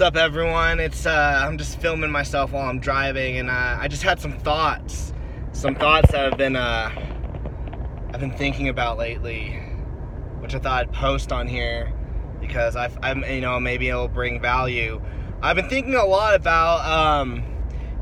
What's 0.00 0.16
up, 0.16 0.16
everyone? 0.16 0.80
It's 0.80 1.04
uh, 1.04 1.44
I'm 1.46 1.58
just 1.58 1.78
filming 1.78 2.10
myself 2.10 2.52
while 2.52 2.66
I'm 2.66 2.80
driving, 2.80 3.36
and 3.36 3.50
uh, 3.50 3.76
I 3.78 3.86
just 3.86 4.02
had 4.02 4.18
some 4.18 4.32
thoughts, 4.32 5.12
some 5.52 5.74
thoughts 5.74 6.12
that 6.12 6.24
I've 6.24 6.38
been 6.38 6.56
uh, 6.56 6.90
I've 8.10 8.18
been 8.18 8.32
thinking 8.32 8.70
about 8.70 8.96
lately, 8.96 9.50
which 10.38 10.54
I 10.54 10.58
thought 10.58 10.86
I'd 10.86 10.92
post 10.94 11.32
on 11.32 11.46
here 11.46 11.92
because 12.40 12.76
I've, 12.76 12.98
I'm 13.02 13.22
you 13.24 13.42
know 13.42 13.60
maybe 13.60 13.90
it'll 13.90 14.08
bring 14.08 14.40
value. 14.40 15.02
I've 15.42 15.56
been 15.56 15.68
thinking 15.68 15.94
a 15.94 16.06
lot 16.06 16.34
about 16.34 16.80
um, 16.86 17.44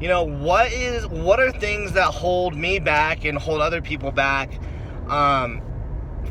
you 0.01 0.07
know 0.07 0.23
what 0.23 0.71
is 0.71 1.05
what 1.09 1.41
are 1.41 1.51
things 1.51 1.95
that 1.95 2.15
hold 2.15 2.55
me 2.55 2.79
back 2.79 3.25
and 3.25 3.37
hold 3.37 3.61
other 3.61 3.83
people 3.83 4.13
back 4.13 4.53
um, 5.09 5.61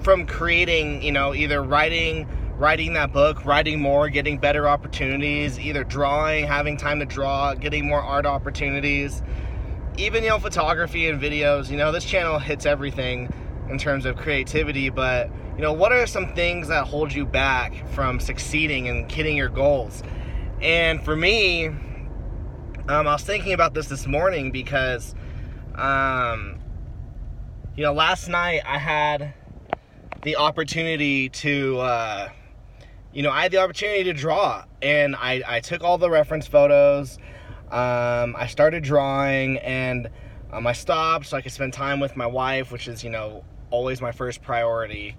from 0.02 0.28
creating 0.28 1.02
you 1.02 1.12
know 1.12 1.36
either 1.36 1.62
writing 1.62 2.26
writing 2.58 2.94
that 2.94 3.14
book, 3.14 3.46
writing 3.46 3.80
more, 3.80 4.10
getting 4.10 4.38
better 4.38 4.68
opportunities, 4.68 5.60
either 5.60 5.84
drawing, 5.84 6.46
having 6.46 6.75
time 6.75 7.00
to 7.00 7.06
draw, 7.06 7.54
getting 7.54 7.88
more 7.88 8.02
art 8.02 8.25
opportunities, 8.25 9.21
even, 9.97 10.24
you 10.24 10.30
know, 10.30 10.39
photography 10.39 11.07
and 11.07 11.21
videos. 11.21 11.70
You 11.70 11.78
know, 11.78 11.92
this 11.92 12.04
channel 12.04 12.39
hits 12.39 12.66
everything 12.66 13.32
in 13.70 13.78
terms 13.78 14.06
of 14.06 14.18
creativity, 14.18 14.89
but, 14.89 15.30
you 15.56 15.61
know, 15.61 15.74
what 15.74 15.92
are 15.92 16.07
some 16.07 16.33
things 16.33 16.68
that 16.70 16.88
hold 16.88 17.14
you 17.14 17.25
back 17.25 17.88
from 17.89 18.20
succeeding 18.20 18.88
and 18.88 19.11
hitting 19.11 19.38
your 19.38 19.50
goals? 19.50 20.02
And 20.60 21.04
for 21.04 21.16
me, 21.16 21.68
um, 21.68 23.08
I 23.08 23.14
was 23.14 23.24
thinking 23.24 23.54
about 23.54 23.75
this 23.75 23.88
this 23.88 24.08
morning 24.08 24.50
because, 24.52 25.14
um, 25.75 26.58
you 27.75 27.83
know, 27.83 27.94
last 27.94 28.28
night 28.30 28.61
I 28.66 28.80
had 28.80 29.33
the 30.24 30.38
opportunity 30.38 31.30
to, 31.30 31.80
uh, 31.80 32.30
you 33.14 33.23
know, 33.23 33.31
I 33.31 33.44
had 33.44 33.52
the 33.52 33.58
opportunity 33.58 34.03
to 34.06 34.14
draw, 34.14 34.66
and 34.81 35.16
I, 35.16 35.44
I 35.47 35.59
took 35.59 35.84
all 35.84 35.97
the 35.97 36.09
reference 36.09 36.47
photos. 36.47 37.17
Um, 37.72 38.36
I 38.38 38.47
started 38.47 38.83
drawing, 38.83 39.58
and 39.58 40.09
um, 40.52 40.67
I 40.67 40.73
stopped 40.73 41.25
so 41.28 41.38
I 41.38 41.41
could 41.41 41.52
spend 41.52 41.73
time 41.73 42.00
with 42.00 42.16
my 42.16 42.28
wife, 42.28 42.72
which 42.72 42.88
is, 42.88 43.03
you 43.03 43.09
know, 43.09 43.44
always 43.72 44.02
my 44.02 44.11
first 44.11 44.41
priority. 44.41 45.17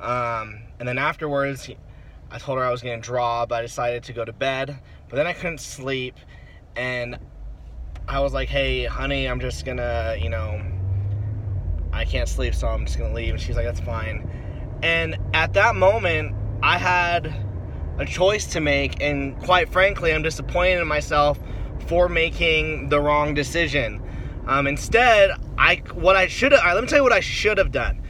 Um, 0.00 0.62
and 0.78 0.88
then 0.88 0.98
afterwards, 0.98 1.70
I 2.30 2.38
told 2.38 2.58
her 2.58 2.64
I 2.64 2.70
was 2.70 2.82
going 2.82 3.00
to 3.00 3.04
draw, 3.04 3.46
but 3.46 3.60
I 3.60 3.62
decided 3.62 4.02
to 4.04 4.12
go 4.12 4.24
to 4.24 4.32
bed. 4.32 4.78
But 5.08 5.16
then 5.16 5.26
I 5.26 5.32
couldn't 5.32 5.60
sleep, 5.60 6.16
and 6.74 7.18
I 8.08 8.20
was 8.20 8.32
like, 8.32 8.48
hey, 8.48 8.84
honey, 8.84 9.26
I'm 9.26 9.40
just 9.40 9.64
going 9.64 9.78
to, 9.78 10.18
you 10.20 10.28
know, 10.28 10.60
I 11.92 12.04
can't 12.04 12.28
sleep, 12.28 12.54
so 12.54 12.68
I'm 12.68 12.84
just 12.84 12.98
going 12.98 13.10
to 13.10 13.16
leave. 13.16 13.32
And 13.32 13.40
she's 13.40 13.56
like, 13.56 13.64
that's 13.64 13.80
fine. 13.80 14.30
And 14.82 15.16
at 15.32 15.54
that 15.54 15.76
moment, 15.76 16.34
I 16.66 16.78
had 16.78 17.32
a 18.00 18.04
choice 18.04 18.44
to 18.46 18.60
make, 18.60 19.00
and 19.00 19.38
quite 19.38 19.68
frankly, 19.68 20.12
I'm 20.12 20.22
disappointed 20.22 20.80
in 20.80 20.88
myself 20.88 21.38
for 21.86 22.08
making 22.08 22.88
the 22.88 23.00
wrong 23.00 23.34
decision. 23.34 24.02
Um, 24.48 24.66
instead, 24.66 25.30
I 25.56 25.76
what 25.94 26.16
I 26.16 26.26
should 26.26 26.50
have. 26.50 26.64
Let 26.74 26.82
me 26.82 26.88
tell 26.88 26.98
you 26.98 27.04
what 27.04 27.12
I 27.12 27.20
should 27.20 27.58
have 27.58 27.70
done. 27.70 28.02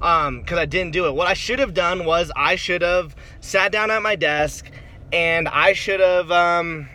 Um, 0.00 0.40
because 0.40 0.56
I 0.56 0.64
didn't 0.64 0.92
do 0.92 1.04
it. 1.04 1.14
What 1.14 1.26
I 1.26 1.34
should 1.34 1.58
have 1.58 1.74
done 1.74 2.06
was 2.06 2.32
I 2.34 2.56
should 2.56 2.80
have 2.80 3.14
sat 3.40 3.72
down 3.72 3.90
at 3.90 4.00
my 4.00 4.16
desk, 4.16 4.70
and 5.12 5.46
I 5.46 5.74
should 5.74 6.00
have 6.00 6.30
um. 6.30 6.88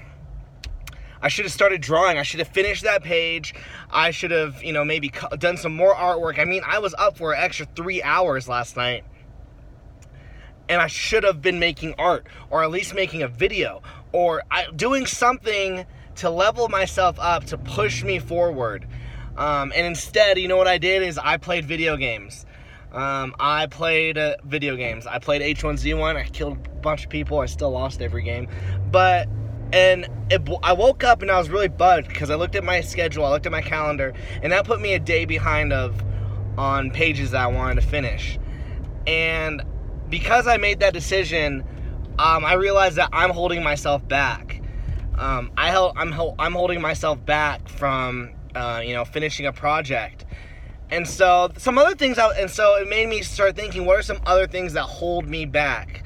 I 1.22 1.28
should 1.28 1.46
have 1.46 1.54
started 1.54 1.80
drawing. 1.80 2.18
I 2.18 2.24
should 2.24 2.40
have 2.40 2.50
finished 2.50 2.84
that 2.86 3.04
page. 3.04 3.54
I 3.92 4.10
should 4.10 4.32
have, 4.32 4.64
you 4.64 4.74
know, 4.74 4.84
maybe 4.84 5.12
done 5.38 5.58
some 5.58 5.76
more 5.76 5.94
artwork. 5.94 6.40
I 6.40 6.46
mean, 6.46 6.64
I 6.66 6.80
was 6.80 6.96
up 6.96 7.20
for 7.20 7.34
an 7.34 7.40
extra 7.40 7.68
three 7.76 8.02
hours 8.02 8.50
last 8.50 8.76
night 8.76 9.06
and 10.70 10.82
I 10.82 10.88
should 10.88 11.24
have 11.24 11.42
been 11.42 11.60
making 11.60 11.96
art 11.98 12.26
or 12.50 12.64
at 12.64 12.72
least 12.72 12.94
making 12.94 13.22
a 13.22 13.28
video 13.28 13.82
or 14.12 14.44
I, 14.50 14.68
doing 14.76 15.06
something 15.06 15.86
to 16.16 16.30
level 16.30 16.70
myself 16.70 17.20
up 17.20 17.46
to 17.46 17.58
push 17.58 18.04
me 18.04 18.20
forward. 18.20 18.88
Um, 19.36 19.74
and 19.76 19.86
instead, 19.88 20.38
you 20.38 20.48
know 20.48 20.58
what 20.58 20.68
I 20.68 20.78
did 20.78 21.02
is 21.02 21.18
I 21.18 21.38
played 21.38 21.66
video 21.66 21.98
games. 21.98 22.46
Um, 22.94 23.34
I 23.40 23.66
played 23.66 24.20
uh, 24.20 24.36
video 24.44 24.76
games. 24.76 25.08
I 25.08 25.18
played 25.18 25.42
H1Z1. 25.42 26.16
I 26.16 26.24
killed 26.26 26.58
a 26.68 26.70
bunch 26.70 27.06
of 27.06 27.10
people. 27.10 27.40
I 27.40 27.48
still 27.48 27.72
lost 27.72 28.02
every 28.02 28.22
game. 28.22 28.48
But, 28.92 29.28
and 29.72 30.08
it, 30.30 30.48
I 30.62 30.74
woke 30.74 31.04
up 31.04 31.24
and 31.24 31.32
I 31.32 31.40
was 31.40 31.50
really 31.50 31.68
bugged 31.68 32.08
because 32.08 32.30
I 32.30 32.36
looked 32.36 32.56
at 32.56 32.64
my 32.64 32.82
schedule, 32.82 33.26
I 33.26 33.32
looked 33.32 33.48
at 33.48 33.52
my 33.52 33.62
calendar, 33.62 34.14
and 34.44 34.52
that 34.52 34.66
put 34.66 34.80
me 34.80 34.94
a 34.94 35.00
day 35.00 35.26
behind 35.26 35.74
of 35.74 36.04
on 36.56 36.92
pages 36.92 37.32
that 37.32 37.42
I 37.42 37.48
wanted 37.48 37.82
to 37.82 37.88
finish. 37.88 38.38
And 39.08 39.64
because 40.14 40.46
I 40.46 40.58
made 40.58 40.82
that 40.82 40.94
decision, 40.94 41.64
um, 42.20 42.46
I 42.46 42.54
realized 42.54 42.98
that 42.98 43.10
I'm 43.12 43.32
holding 43.32 43.64
myself 43.64 44.08
back. 44.08 44.62
Um, 45.18 45.52
I 45.58 45.72
held, 45.72 45.98
I'm, 45.98 46.14
I'm 46.38 46.54
holding 46.54 46.80
myself 46.82 47.26
back 47.26 47.68
from, 47.68 48.30
uh, 48.54 48.84
you 48.86 48.94
know, 48.94 49.06
finishing 49.06 49.48
a 49.48 49.52
project. 49.52 50.26
And 50.92 51.08
so 51.08 51.52
some 51.58 51.80
other 51.80 51.96
things 51.96 52.20
out, 52.20 52.38
and 52.38 52.48
so 52.48 52.76
it 52.76 52.88
made 52.88 53.10
me 53.10 53.24
start 53.24 53.56
thinking, 53.56 53.86
what 53.86 53.98
are 53.98 54.04
some 54.04 54.20
other 54.28 54.46
things 54.46 54.74
that 54.74 54.84
hold 54.84 55.28
me 55.28 55.48
back? 55.48 56.06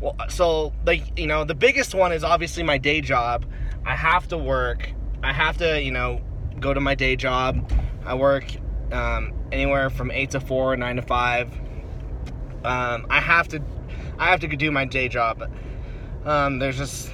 Well, 0.00 0.16
so 0.28 0.72
like, 0.84 1.16
you 1.16 1.28
know, 1.28 1.44
the 1.44 1.54
biggest 1.54 1.94
one 1.94 2.10
is 2.10 2.24
obviously 2.24 2.64
my 2.64 2.76
day 2.76 3.00
job. 3.00 3.46
I 3.86 3.94
have 3.94 4.26
to 4.30 4.36
work. 4.36 4.90
I 5.22 5.32
have 5.32 5.58
to, 5.58 5.80
you 5.80 5.92
know, 5.92 6.20
go 6.58 6.74
to 6.74 6.80
my 6.80 6.96
day 6.96 7.14
job. 7.14 7.70
I 8.04 8.14
work 8.14 8.46
um, 8.90 9.32
anywhere 9.52 9.90
from 9.90 10.10
eight 10.10 10.30
to 10.30 10.40
four, 10.40 10.76
nine 10.76 10.96
to 10.96 11.02
five 11.02 11.52
um, 12.64 13.06
I 13.10 13.20
have 13.20 13.48
to, 13.48 13.62
I 14.18 14.30
have 14.30 14.40
to 14.40 14.48
do 14.48 14.70
my 14.70 14.84
day 14.84 15.08
job. 15.08 15.50
Um, 16.24 16.58
there's 16.58 16.78
just 16.78 17.10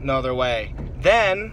no 0.00 0.16
other 0.18 0.34
way. 0.34 0.74
Then, 1.00 1.52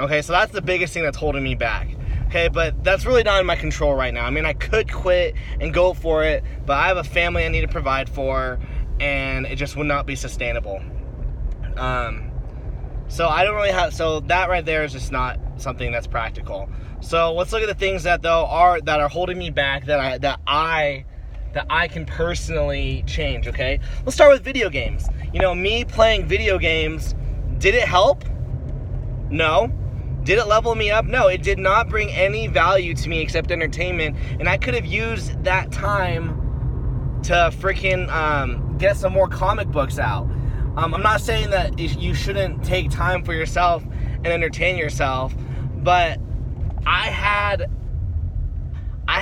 okay, 0.00 0.22
so 0.22 0.32
that's 0.32 0.52
the 0.52 0.62
biggest 0.62 0.92
thing 0.92 1.02
that's 1.02 1.16
holding 1.16 1.42
me 1.42 1.54
back. 1.54 1.88
Okay, 2.26 2.48
but 2.48 2.84
that's 2.84 3.04
really 3.06 3.24
not 3.24 3.40
in 3.40 3.46
my 3.46 3.56
control 3.56 3.94
right 3.94 4.14
now. 4.14 4.24
I 4.24 4.30
mean, 4.30 4.46
I 4.46 4.52
could 4.52 4.92
quit 4.92 5.34
and 5.60 5.74
go 5.74 5.94
for 5.94 6.22
it, 6.22 6.44
but 6.64 6.74
I 6.74 6.86
have 6.86 6.96
a 6.96 7.04
family 7.04 7.44
I 7.44 7.48
need 7.48 7.62
to 7.62 7.68
provide 7.68 8.08
for, 8.08 8.60
and 9.00 9.46
it 9.46 9.56
just 9.56 9.76
would 9.76 9.88
not 9.88 10.06
be 10.06 10.14
sustainable. 10.14 10.80
Um, 11.76 12.30
so 13.08 13.26
I 13.26 13.42
don't 13.42 13.56
really 13.56 13.72
have. 13.72 13.92
So 13.92 14.20
that 14.20 14.48
right 14.48 14.64
there 14.64 14.84
is 14.84 14.92
just 14.92 15.10
not 15.10 15.40
something 15.56 15.90
that's 15.90 16.06
practical. 16.06 16.70
So 17.00 17.34
let's 17.34 17.52
look 17.52 17.62
at 17.62 17.68
the 17.68 17.74
things 17.74 18.04
that 18.04 18.22
though 18.22 18.46
are 18.46 18.80
that 18.82 19.00
are 19.00 19.08
holding 19.08 19.36
me 19.36 19.50
back 19.50 19.86
that 19.86 19.98
I 19.98 20.18
that 20.18 20.40
I 20.46 21.06
that 21.52 21.66
I 21.68 21.88
can 21.88 22.06
personally 22.06 23.04
change, 23.06 23.48
okay? 23.48 23.80
Let's 24.04 24.14
start 24.14 24.32
with 24.32 24.42
video 24.42 24.70
games. 24.70 25.08
You 25.32 25.40
know, 25.40 25.54
me 25.54 25.84
playing 25.84 26.26
video 26.26 26.58
games, 26.58 27.14
did 27.58 27.74
it 27.74 27.86
help? 27.86 28.24
No. 29.30 29.72
Did 30.22 30.38
it 30.38 30.46
level 30.46 30.74
me 30.74 30.90
up? 30.90 31.06
No, 31.06 31.28
it 31.28 31.42
did 31.42 31.58
not 31.58 31.88
bring 31.88 32.10
any 32.10 32.46
value 32.46 32.94
to 32.94 33.08
me 33.08 33.20
except 33.20 33.50
entertainment. 33.50 34.16
And 34.38 34.48
I 34.48 34.58
could 34.58 34.74
have 34.74 34.86
used 34.86 35.42
that 35.44 35.72
time 35.72 36.28
to 37.24 37.32
freaking 37.52 38.08
um, 38.10 38.76
get 38.78 38.96
some 38.96 39.12
more 39.12 39.28
comic 39.28 39.68
books 39.68 39.98
out. 39.98 40.24
Um, 40.76 40.94
I'm 40.94 41.02
not 41.02 41.20
saying 41.20 41.50
that 41.50 41.78
you 41.78 42.14
shouldn't 42.14 42.64
take 42.64 42.90
time 42.90 43.24
for 43.24 43.34
yourself 43.34 43.82
and 43.82 44.28
entertain 44.28 44.76
yourself, 44.76 45.34
but 45.76 46.20
I 46.86 47.08
had 47.08 47.70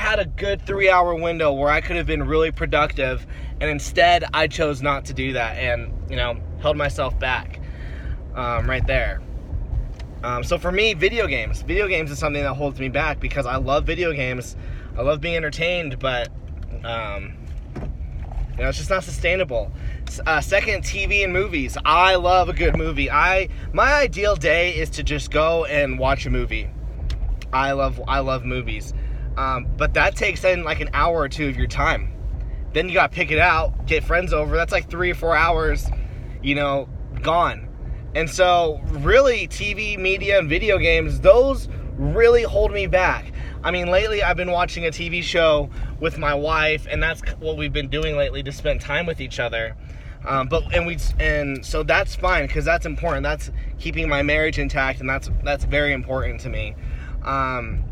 had 0.09 0.21
a 0.21 0.25
good 0.25 0.65
three 0.65 0.89
hour 0.89 1.15
window 1.15 1.53
where 1.53 1.69
I 1.69 1.83
could 1.83 1.97
have 1.97 2.07
been 2.07 2.23
really 2.23 2.51
productive, 2.51 3.27
and 3.61 3.71
instead 3.71 4.25
I 4.33 4.47
chose 4.47 4.81
not 4.81 5.05
to 5.07 5.13
do 5.13 5.35
that 5.35 5.59
and, 5.59 5.93
you 6.11 6.17
know, 6.17 6.41
held 6.61 6.79
myself 6.79 7.19
back 7.19 7.61
um, 8.35 8.69
right 8.69 8.87
there. 8.87 9.21
Um, 10.25 10.45
so 10.45 10.57
for 10.57 10.73
me, 10.73 10.95
video 10.95 11.27
games. 11.27 11.61
Video 11.61 11.87
games 11.89 12.11
is 12.11 12.19
something 12.19 12.43
that 12.43 12.55
holds 12.55 12.81
me 12.81 12.89
back 12.89 13.21
because 13.21 13.45
I 13.45 13.57
love 13.57 13.85
video 13.85 14.15
games. 14.15 14.57
I 14.97 15.03
love 15.03 15.21
being 15.21 15.37
entertained, 15.37 15.99
but, 15.99 16.31
um, 16.85 17.37
you 17.77 18.63
know, 18.63 18.69
it's 18.71 18.79
just 18.79 18.91
not 18.91 19.05
sustainable. 19.05 19.71
Uh, 20.27 20.41
second, 20.41 20.85
TV 20.85 21.23
and 21.23 21.35
movies. 21.35 21.77
I 21.85 22.15
love 22.15 22.49
a 22.49 22.55
good 22.55 22.79
movie. 22.79 23.11
I 23.11 23.51
my 23.75 23.93
ideal 23.93 24.37
day 24.37 24.75
is 24.75 24.89
to 24.91 25.03
just 25.03 25.31
go 25.31 25.67
and 25.67 25.99
watch 25.99 26.25
a 26.25 26.31
movie. 26.31 26.71
I 27.53 27.73
love 27.73 28.01
I 28.09 28.21
love 28.21 28.45
movies. 28.47 28.95
Um, 29.39 29.69
but 29.77 29.95
that 29.95 30.17
takes 30.17 30.43
in 30.43 30.65
like 30.65 30.81
an 30.81 30.91
hour 30.93 31.17
or 31.17 31.29
two 31.29 31.49
of 31.49 31.57
your 31.57 31.69
time. 31.69 32.13
Then 32.73 32.89
you 32.89 32.95
got 32.95 33.13
to 33.13 33.15
pick 33.15 33.31
it 33.31 33.39
out, 33.39 33.87
get 33.87 34.03
friends 34.03 34.33
over. 34.33 34.57
That's 34.57 34.73
like 34.73 34.91
three 34.91 35.13
or 35.13 35.15
four 35.15 35.37
hours, 35.37 35.87
you 36.43 36.57
know, 36.57 36.89
gone. 37.23 37.69
And 38.17 38.29
so, 38.29 38.81
really, 38.87 39.47
TV, 39.47 39.97
media, 39.97 40.41
and 40.41 40.49
video 40.49 40.77
games, 40.77 41.21
those 41.21 41.69
really 41.97 42.43
hold 42.43 42.73
me 42.73 42.89
back. 42.89 43.33
I 43.63 43.71
mean, 43.71 43.89
lately 43.93 44.25
I've 44.25 44.37
been 44.37 44.51
watching 44.51 44.87
a 44.87 44.91
TV 44.91 45.23
show 45.23 45.71
with 46.01 46.19
my 46.19 46.35
wife, 46.35 46.89
and 46.91 47.01
that's 47.01 47.21
what 47.39 47.57
we've 47.57 47.73
been 47.73 47.89
doing 47.89 48.17
lately 48.17 48.43
to 48.43 48.51
spend 48.51 48.81
time 48.81 49.07
with 49.07 49.21
each 49.21 49.39
other. 49.39 49.77
Um, 50.27 50.49
but 50.49 50.75
and 50.75 50.85
we 50.85 50.99
and 51.21 51.65
so 51.65 51.85
that's 51.85 52.17
fine 52.17 52.49
because 52.49 52.65
that's 52.65 52.87
important. 52.87 53.23
That's 53.23 53.53
keeping 53.79 54.09
my 54.09 54.23
marriage 54.23 54.59
intact, 54.59 54.99
and 54.99 55.09
that's 55.09 55.31
that's 55.45 55.65
very 55.65 55.93
important 55.93 56.41
to 56.41 56.49
me. 56.49 56.75
Um, 57.23 57.85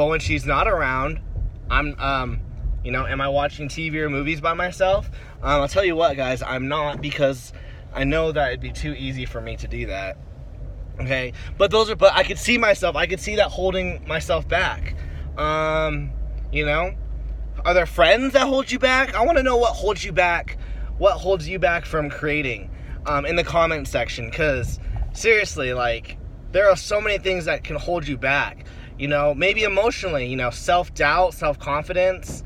but 0.00 0.06
when 0.06 0.20
she's 0.20 0.46
not 0.46 0.66
around, 0.66 1.20
I'm, 1.70 1.94
um, 2.00 2.40
you 2.82 2.90
know, 2.90 3.06
am 3.06 3.20
I 3.20 3.28
watching 3.28 3.68
TV 3.68 3.96
or 3.96 4.08
movies 4.08 4.40
by 4.40 4.54
myself? 4.54 5.10
Um, 5.42 5.60
I'll 5.60 5.68
tell 5.68 5.84
you 5.84 5.94
what, 5.94 6.16
guys, 6.16 6.40
I'm 6.40 6.68
not 6.68 7.02
because 7.02 7.52
I 7.92 8.04
know 8.04 8.32
that 8.32 8.48
it'd 8.48 8.62
be 8.62 8.72
too 8.72 8.94
easy 8.94 9.26
for 9.26 9.42
me 9.42 9.56
to 9.56 9.68
do 9.68 9.88
that. 9.88 10.16
Okay, 11.00 11.34
but 11.58 11.70
those 11.70 11.90
are 11.90 11.96
but 11.96 12.14
I 12.14 12.22
could 12.22 12.38
see 12.38 12.56
myself. 12.56 12.96
I 12.96 13.06
could 13.06 13.20
see 13.20 13.36
that 13.36 13.48
holding 13.48 14.08
myself 14.08 14.48
back. 14.48 14.94
Um, 15.36 16.12
you 16.50 16.64
know, 16.64 16.94
are 17.66 17.74
there 17.74 17.84
friends 17.84 18.32
that 18.32 18.48
hold 18.48 18.72
you 18.72 18.78
back? 18.78 19.14
I 19.14 19.22
want 19.26 19.36
to 19.36 19.44
know 19.44 19.58
what 19.58 19.74
holds 19.74 20.02
you 20.02 20.12
back. 20.12 20.56
What 20.96 21.18
holds 21.18 21.46
you 21.46 21.58
back 21.58 21.84
from 21.84 22.08
creating? 22.08 22.70
Um, 23.04 23.26
in 23.26 23.36
the 23.36 23.44
comment 23.44 23.86
section, 23.86 24.30
because 24.30 24.80
seriously, 25.12 25.74
like 25.74 26.16
there 26.52 26.70
are 26.70 26.76
so 26.76 27.02
many 27.02 27.18
things 27.18 27.44
that 27.44 27.64
can 27.64 27.76
hold 27.76 28.08
you 28.08 28.16
back. 28.16 28.64
You 29.00 29.08
know, 29.08 29.32
maybe 29.34 29.62
emotionally. 29.62 30.26
You 30.26 30.36
know, 30.36 30.50
self 30.50 30.92
doubt, 30.92 31.32
self 31.32 31.58
confidence. 31.58 32.44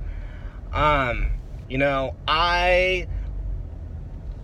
Um, 0.72 1.32
you 1.68 1.78
know, 1.78 2.14
I 2.28 3.08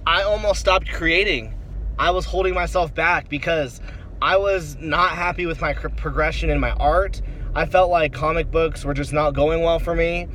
I 0.04 0.24
almost 0.24 0.58
stopped 0.58 0.90
creating. 0.90 1.54
I 2.00 2.10
was 2.10 2.24
holding 2.26 2.52
myself 2.52 2.92
back 2.92 3.28
because 3.28 3.80
I 4.20 4.38
was 4.38 4.76
not 4.80 5.10
happy 5.10 5.46
with 5.46 5.60
my 5.60 5.72
progression 5.72 6.50
in 6.50 6.58
my 6.58 6.72
art. 6.72 7.22
I 7.54 7.66
felt 7.66 7.90
like 7.90 8.12
comic 8.12 8.50
books 8.50 8.84
were 8.84 8.94
just 8.94 9.12
not 9.12 9.30
going 9.34 9.62
well 9.62 9.78
for 9.78 9.94
me. 9.94 10.26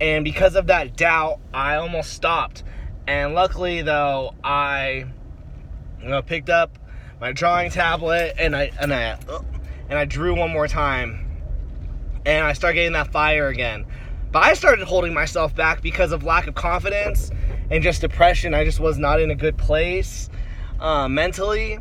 And 0.00 0.22
because 0.22 0.54
of 0.54 0.68
that 0.68 0.96
doubt, 0.96 1.40
I 1.52 1.76
almost 1.76 2.12
stopped. 2.12 2.62
And 3.08 3.34
luckily 3.34 3.82
though, 3.82 4.34
I 4.44 5.06
you 6.00 6.08
know 6.10 6.22
picked 6.22 6.48
up 6.48 6.78
my 7.20 7.32
drawing 7.32 7.72
tablet 7.72 8.36
and 8.38 8.54
I 8.54 8.70
and 8.80 8.94
I 8.94 9.18
and 9.88 9.98
I 9.98 10.04
drew 10.04 10.34
one 10.34 10.50
more 10.50 10.68
time. 10.68 11.24
And 12.26 12.44
I 12.44 12.52
started 12.52 12.74
getting 12.74 12.92
that 12.92 13.10
fire 13.12 13.48
again. 13.48 13.86
But 14.30 14.44
I 14.44 14.54
started 14.54 14.86
holding 14.86 15.14
myself 15.14 15.54
back 15.54 15.80
because 15.80 16.12
of 16.12 16.22
lack 16.22 16.46
of 16.46 16.54
confidence 16.54 17.30
and 17.70 17.82
just 17.82 18.00
depression. 18.00 18.54
I 18.54 18.64
just 18.64 18.80
was 18.80 18.98
not 18.98 19.20
in 19.20 19.30
a 19.30 19.34
good 19.34 19.56
place 19.56 20.28
uh, 20.80 21.08
mentally. 21.08 21.78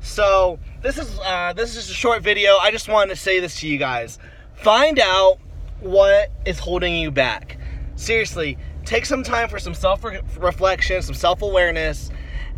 So 0.00 0.58
this 0.82 0.96
is 0.98 1.18
uh, 1.24 1.52
this 1.54 1.76
is 1.76 1.90
a 1.90 1.94
short 1.94 2.22
video. 2.22 2.56
I 2.58 2.70
just 2.70 2.88
wanted 2.88 3.10
to 3.10 3.16
say 3.16 3.40
this 3.40 3.58
to 3.60 3.68
you 3.68 3.78
guys. 3.78 4.18
Find 4.54 5.00
out 5.00 5.38
what 5.80 6.30
is 6.44 6.58
holding 6.58 6.96
you 6.96 7.10
back. 7.10 7.58
Seriously, 7.96 8.56
take 8.84 9.04
some 9.06 9.24
time 9.24 9.48
for 9.48 9.58
some 9.58 9.74
self 9.74 10.04
reflection, 10.38 11.02
some 11.02 11.14
self 11.14 11.42
awareness, 11.42 12.10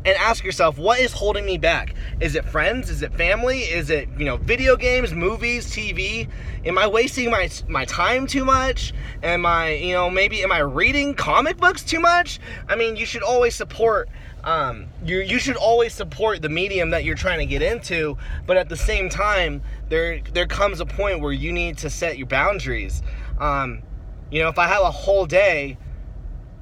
and 0.05 0.17
ask 0.17 0.44
yourself 0.44 0.79
what 0.79 1.00
is 1.00 1.12
holding 1.12 1.44
me 1.44 1.58
back? 1.58 1.94
Is 2.20 2.35
it 2.35 2.44
friends? 2.44 2.91
Is 2.91 3.02
it 3.02 3.12
family? 3.14 3.61
Is 3.61 3.91
it 3.91 4.08
you 4.19 4.25
know 4.25 4.37
video 4.37 4.76
games 4.76 5.12
movies 5.12 5.67
tv 5.67 6.29
am 6.64 6.79
i 6.79 6.87
wasting 6.87 7.31
my 7.31 7.50
my 7.69 7.85
time 7.85 8.26
too 8.26 8.44
much? 8.44 8.93
Am 9.23 9.44
i 9.44 9.70
you 9.75 9.93
know 9.93 10.08
maybe 10.08 10.43
am 10.43 10.52
i 10.52 10.58
reading 10.58 11.14
comic 11.14 11.56
books 11.58 11.82
too 11.82 12.00
much? 12.00 12.41
I 12.69 12.76
mean 12.76 12.97
you 12.97 13.06
should 13.06 13.23
always 13.23 13.55
support 13.55 14.08
um, 14.43 14.87
you 15.05 15.19
you 15.19 15.38
should 15.38 15.56
always 15.56 15.93
support 15.93 16.41
the 16.41 16.49
medium 16.49 16.91
that 16.91 17.05
you're 17.05 17.14
trying 17.14 17.41
to 17.41 17.47
get 17.47 17.61
into 17.61 18.17
but 18.47 18.56
at 18.56 18.70
the 18.70 18.76
same 18.76 19.11
time 19.11 19.62
there 19.91 20.20
there 20.32 20.47
comes 20.47 20.81
a 20.81 20.87
point 20.87 21.20
where 21.20 21.32
you 21.32 21.52
need 21.52 21.79
to 21.79 21.91
set 21.91 22.17
your 22.17 22.26
boundaries. 22.26 23.02
Um, 23.38 23.82
you 24.31 24.41
know 24.41 24.49
if 24.49 24.58
i 24.58 24.67
have 24.67 24.82
a 24.82 24.91
whole 24.91 25.26
day 25.26 25.76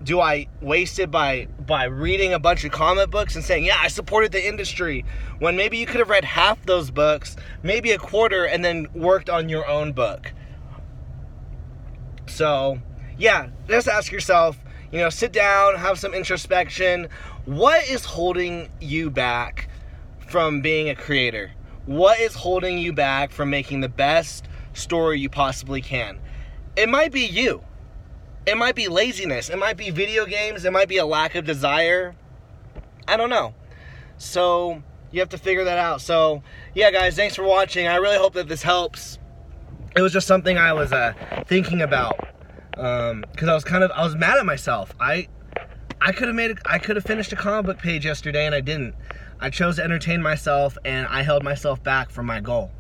do 0.03 0.21
I 0.21 0.47
waste 0.61 0.99
it 0.99 1.11
by 1.11 1.49
by 1.67 1.85
reading 1.85 2.33
a 2.33 2.39
bunch 2.39 2.65
of 2.65 2.73
comic 2.73 3.11
books 3.11 3.35
and 3.35 3.45
saying, 3.45 3.65
"Yeah, 3.65 3.79
I 3.81 3.89
supported 3.89 4.33
the 4.33 4.47
industry," 4.47 5.05
when 5.39 5.57
maybe 5.57 5.79
you 5.79 5.87
could 5.87 6.01
have 6.01 6.11
read 6.11 6.25
half 6.25 6.65
those 6.67 6.91
books, 6.91 7.37
maybe 7.63 7.91
a 7.93 7.99
quarter, 7.99 8.45
and 8.45 8.65
then 8.65 8.87
worked 8.95 9.29
on 9.29 9.49
your 9.49 9.67
own 9.67 9.93
book. 9.93 10.33
So, 12.27 12.79
yeah, 13.17 13.49
just 13.69 13.89
ask 13.89 14.13
yourself, 14.13 14.59
you 14.93 15.01
know, 15.01 15.11
sit 15.11 15.33
down, 15.33 15.77
have 15.77 15.99
some 15.99 16.15
introspection. 16.15 17.09
What 17.45 17.89
is 17.89 18.05
holding 18.05 18.69
you 18.81 19.11
back 19.11 19.69
from 20.19 20.61
being 20.61 20.89
a 20.89 20.95
creator? 20.95 21.53
What 21.87 22.21
is 22.21 22.35
holding 22.35 22.79
you 22.79 22.93
back 22.93 23.33
from 23.33 23.51
making 23.51 23.81
the 23.81 23.89
best 23.89 24.47
story 24.75 25.19
you 25.19 25.31
possibly 25.31 25.81
can? 25.81 26.21
It 26.77 26.89
might 26.89 27.11
be 27.11 27.23
you 27.23 27.65
it 28.49 28.57
might 28.57 28.75
be 28.75 28.89
laziness. 28.89 29.51
It 29.51 29.59
might 29.59 29.77
be 29.77 29.91
video 29.91 30.25
games. 30.25 30.65
It 30.65 30.73
might 30.73 30.89
be 30.89 30.97
a 30.97 31.05
lack 31.05 31.35
of 31.35 31.45
desire. 31.45 32.15
I 33.07 33.17
don't 33.19 33.29
know. 33.29 33.55
So 34.17 34.83
you 35.11 35.21
have 35.21 35.29
to 35.31 35.39
figure 35.39 35.65
that 35.65 35.79
out. 35.79 36.01
So 36.01 36.43
yeah, 36.75 36.91
guys, 36.91 37.15
thanks 37.15 37.37
for 37.37 37.43
watching. 37.43 37.87
I 37.87 37.97
really 37.97 38.17
hope 38.17 38.33
that 38.35 38.49
this 38.49 38.63
helps. 38.63 39.19
It 39.95 40.01
was 40.01 40.13
just 40.13 40.27
something 40.27 40.57
I 40.57 40.73
was 40.73 40.93
uh, 40.93 41.13
thinking 41.47 41.83
about 41.83 42.17
because 42.71 43.13
um, 43.43 43.49
I 43.49 43.55
was 43.55 43.65
kind 43.65 43.85
of 43.85 43.91
I 43.91 44.03
was 44.03 44.15
mad 44.15 44.39
at 44.39 44.47
myself. 44.47 44.95
I 44.99 45.29
I 46.01 46.13
could 46.13 46.29
have 46.29 46.37
made 46.37 46.53
a, 46.53 46.57
I 46.65 46.79
could 46.79 46.97
have 46.97 47.05
finished 47.05 47.33
a 47.33 47.37
comic 47.37 47.67
book 47.67 47.79
page 47.79 48.07
yesterday 48.07 48.47
and 48.47 48.55
I 48.55 48.61
didn't. 48.61 48.95
I 49.41 49.51
chose 49.51 49.77
to 49.77 49.85
entertain 49.85 50.23
myself 50.23 50.79
and 50.85 51.07
I 51.09 51.23
held 51.23 51.43
myself 51.43 51.83
back 51.83 52.11
from 52.11 52.27
my 52.27 52.41
goal 52.41 52.71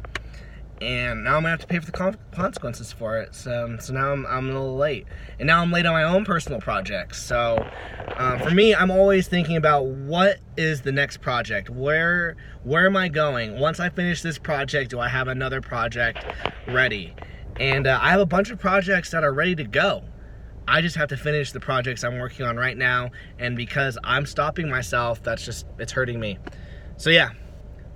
and 0.81 1.25
now 1.25 1.37
I'm 1.37 1.43
gonna 1.43 1.51
have 1.51 1.61
to 1.61 1.67
pay 1.67 1.79
for 1.79 1.87
the 1.87 2.17
consequences 2.31 2.93
for 2.93 3.19
it. 3.19 3.35
So, 3.35 3.77
so 3.81 3.93
now 3.93 4.13
I'm, 4.13 4.27
I'm 4.27 4.49
a 4.49 4.53
little 4.53 4.77
late, 4.77 5.07
and 5.39 5.47
now 5.47 5.61
I'm 5.61 5.73
late 5.73 5.87
on 5.87 5.93
my 5.93 6.05
own 6.05 6.25
personal 6.25 6.61
projects. 6.61 7.21
So, 7.21 7.67
uh, 8.17 8.39
for 8.39 8.51
me, 8.51 8.75
I'm 8.75 8.91
always 8.91 9.29
thinking 9.29 9.57
about 9.57 9.87
what 9.87 10.39
is 10.57 10.83
the 10.83 10.93
next 10.93 11.21
project. 11.21 11.69
Where 11.71 12.37
where 12.63 12.87
am 12.87 12.97
I 12.97 13.09
going? 13.09 13.59
Once 13.59 13.81
I 13.81 13.89
finish 13.89 14.23
this 14.23 14.39
project, 14.39 14.91
do 14.91 15.01
I 15.01 15.09
have 15.09 15.29
another 15.29 15.61
project 15.61 16.25
ready? 16.69 17.15
And 17.59 17.87
uh, 17.87 17.99
I 18.01 18.11
have 18.11 18.21
a 18.21 18.27
bunch 18.27 18.51
of 18.51 18.59
projects 18.59 19.11
that 19.11 19.25
are 19.25 19.33
ready 19.33 19.57
to 19.57 19.65
go. 19.65 20.05
I 20.69 20.81
just 20.81 20.97
have 20.97 21.09
to 21.09 21.17
finish 21.17 21.51
the 21.51 21.61
projects 21.61 22.05
I'm 22.05 22.19
working 22.19 22.47
on 22.47 22.57
right 22.57 22.77
now, 22.77 23.11
and 23.39 23.57
because 23.57 23.99
I'm 24.05 24.27
stopping 24.27 24.69
myself, 24.69 25.23
that's 25.23 25.45
just 25.45 25.67
it's 25.79 25.93
hurting 25.93 26.21
me. 26.21 26.39
So 26.99 27.11
yeah, 27.11 27.31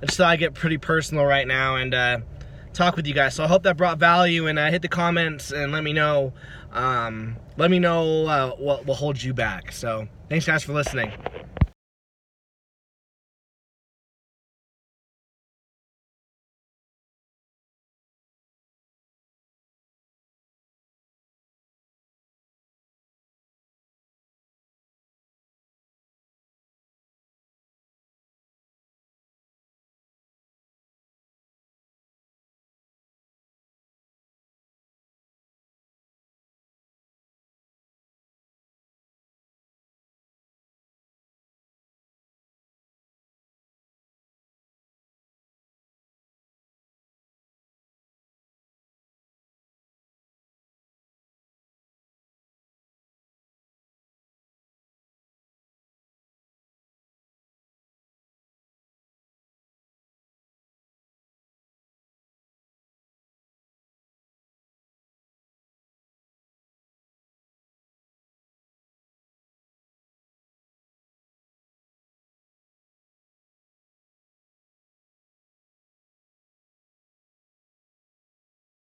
I 0.03 0.07
just 0.07 0.17
thought 0.17 0.31
I 0.31 0.37
get 0.37 0.55
pretty 0.55 0.79
personal 0.79 1.25
right 1.25 1.47
now, 1.47 1.77
and. 1.77 1.95
Uh, 1.95 2.19
talk 2.73 2.97
with 2.97 3.07
you 3.07 3.15
guys. 3.15 3.35
So 3.35 3.45
I 3.45 3.47
hope 3.47 3.63
that 3.65 3.77
brought 3.77 3.99
value 3.99 4.47
and 4.47 4.59
uh, 4.59 4.71
hit 4.71 4.83
the 4.83 4.89
comments 4.89 5.53
and 5.53 5.73
let 5.73 5.85
me 5.85 5.93
know. 5.93 6.33
Um, 6.73 7.37
let 7.57 7.71
me 7.71 7.79
know 7.79 8.27
uh, 8.27 8.51
what 8.57 8.87
will 8.87 8.95
hold 8.95 9.23
you 9.23 9.35
back. 9.35 9.73
So 9.73 10.09
thanks 10.29 10.47
guys 10.47 10.65
for 10.65 10.73
listening. 10.73 11.13